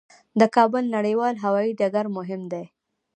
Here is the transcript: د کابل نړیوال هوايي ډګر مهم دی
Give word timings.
د 0.39 0.41
کابل 0.55 0.83
نړیوال 0.95 1.35
هوايي 1.43 1.71
ډګر 1.79 2.05
مهم 2.17 2.41
دی 2.51 2.65